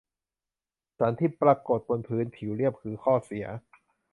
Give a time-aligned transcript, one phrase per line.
[0.99, 3.45] สันที่ปรากฏบนพื้นผิวเรียบ คือ ข้อเสีย